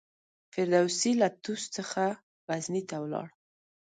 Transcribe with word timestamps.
فردوسي 0.53 1.11
له 1.21 1.27
طوس 1.43 1.63
څخه 1.77 2.03
غزني 2.47 2.81
ته 2.89 2.95
ولاړ. 3.03 3.27